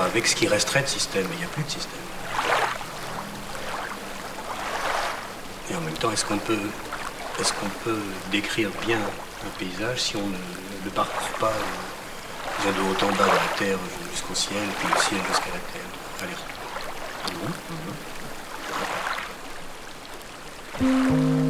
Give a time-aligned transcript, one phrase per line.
[0.00, 1.26] avec ce qui resterait de système.
[1.32, 1.92] Il n'y a plus de système.
[5.70, 6.58] Et en même temps, est-ce qu'on peut,
[7.38, 10.36] qu'on peut décrire bien un paysage si on ne
[10.84, 11.52] le parcourt pas
[12.64, 13.78] de haut en bas de la terre
[14.12, 15.82] jusqu'au ciel, puis le ciel jusqu'à la terre
[20.80, 21.41] Allez.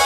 [0.00, 0.05] you.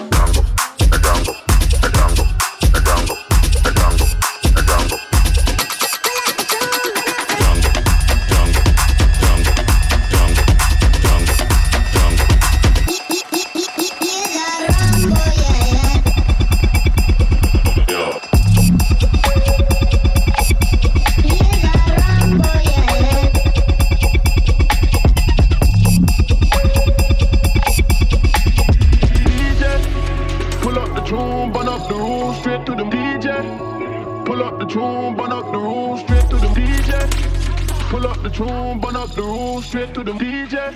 [39.61, 40.73] Straight to the DJ.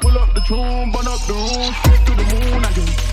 [0.00, 3.07] Pull up the tune, burn up the room, straight to the moon again.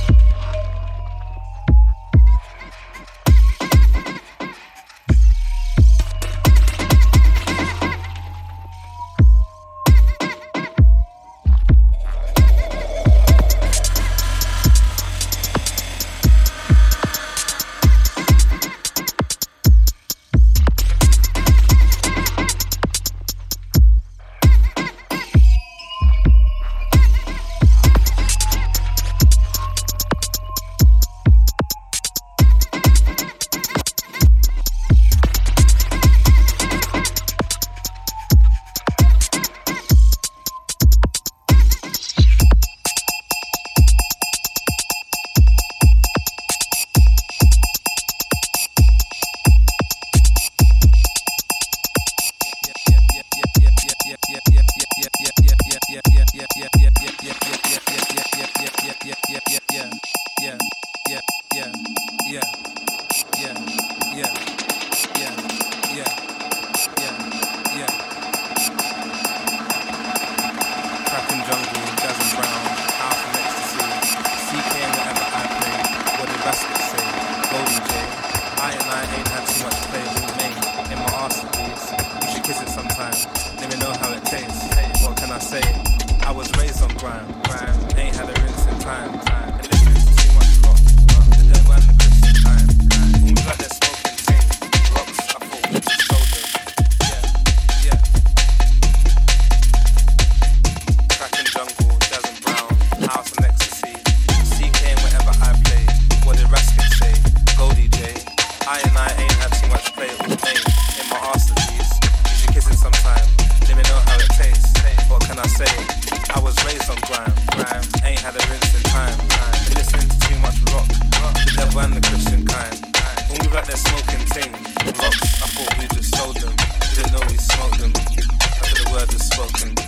[129.45, 129.84] broken.